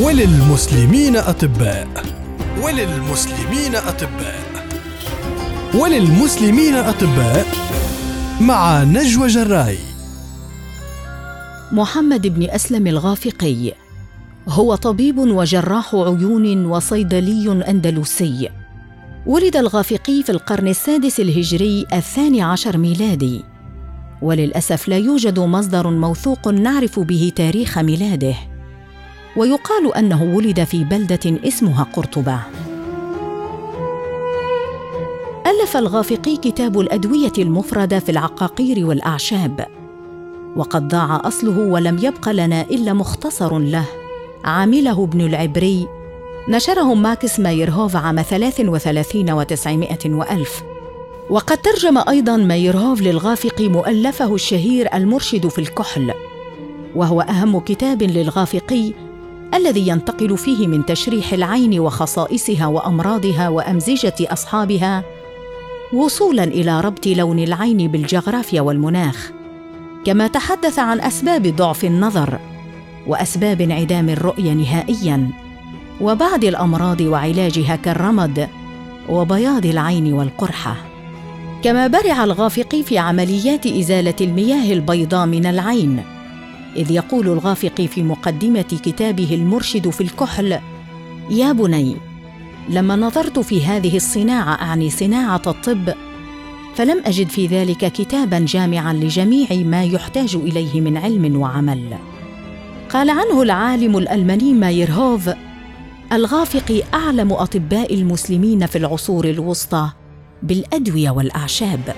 [0.00, 1.88] وللمسلمين أطباء.
[2.62, 4.40] وللمسلمين أطباء.
[5.74, 7.46] وللمسلمين أطباء
[8.40, 9.78] مع نجوى جراي.
[11.72, 13.72] محمد بن أسلم الغافقي
[14.48, 18.48] هو طبيب وجراح عيون وصيدلي أندلسي.
[19.26, 23.44] ولد الغافقي في القرن السادس الهجري الثاني عشر ميلادي.
[24.22, 28.49] وللأسف لا يوجد مصدر موثوق نعرف به تاريخ ميلاده.
[29.36, 32.40] ويقال أنه ولد في بلدة اسمها قرطبة.
[35.46, 39.66] ألف الغافقي كتاب الأدوية المفردة في العقاقير والأعشاب.
[40.56, 43.84] وقد ضاع أصله ولم يبق لنا إلا مختصر له.
[44.44, 45.88] عامله ابن العبري.
[46.48, 50.62] نشره ماكس مايرهوف عام 33 وتسعمائة وألف.
[51.30, 56.12] وقد ترجم أيضا مايرهوف للغافق مؤلفه الشهير المرشد في الكحل.
[56.96, 58.92] وهو أهم كتاب للغافقي
[59.54, 65.04] الذي ينتقل فيه من تشريح العين وخصائصها وأمراضها وأمزجة أصحابها
[65.92, 69.30] وصولا إلى ربط لون العين بالجغرافيا والمناخ.
[70.04, 72.38] كما تحدث عن أسباب ضعف النظر
[73.06, 75.30] وأسباب انعدام الرؤية نهائياً
[76.00, 78.48] وبعض الأمراض وعلاجها كالرمد
[79.08, 80.76] وبياض العين والقرحة.
[81.62, 86.04] كما برع الغافقي في عمليات إزالة المياه البيضاء من العين
[86.76, 90.58] إذ يقول الغافقي في مقدمة كتابه المرشد في الكحل
[91.30, 91.96] يا بني
[92.68, 95.94] لما نظرت في هذه الصناعة أعني صناعة الطب
[96.74, 101.96] فلم أجد في ذلك كتابا جامعا لجميع ما يحتاج إليه من علم وعمل.
[102.90, 105.30] قال عنه العالم الألماني مايرهوف
[106.12, 109.90] الغافقي أعلم أطباء المسلمين في العصور الوسطى
[110.42, 111.94] بالأدوية والأعشاب.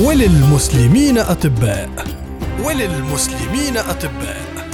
[0.00, 2.17] وللمسلمين أطباء.
[2.64, 4.68] وللمسلمين أطباء.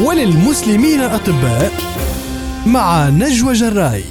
[0.00, 1.72] وللمسلمين أطباء
[2.66, 4.04] مع نجوى جراي.